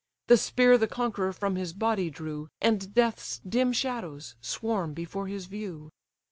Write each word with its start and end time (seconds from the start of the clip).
The 0.25 0.37
spear 0.37 0.79
the 0.79 0.87
conqueror 0.87 1.31
from 1.31 1.57
his 1.57 1.73
body 1.73 2.09
drew, 2.09 2.49
And 2.59 2.91
death's 2.95 3.37
dim 3.47 3.71
shadows 3.71 4.33
swarm 4.41 4.95
before 4.95 5.27
his 5.27 5.45
view. 5.45 5.91